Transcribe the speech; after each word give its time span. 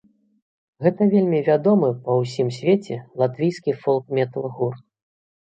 Гэта 0.85 1.01
вельмі 1.13 1.41
вядомы 1.49 1.89
па 2.07 2.15
ўсім 2.21 2.47
свеце 2.57 2.95
латвійскі 3.25 3.77
фолк-метал-гурт. 3.85 4.83